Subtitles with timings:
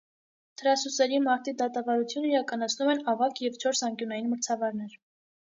[0.59, 4.99] Թրասուսերի մարտի դատավարությունը իրականացնում են ավագ և չորս անկյունային մրցավարներ։